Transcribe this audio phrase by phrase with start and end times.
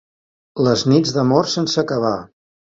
[0.67, 2.17] Les nits d'amor sense acabar.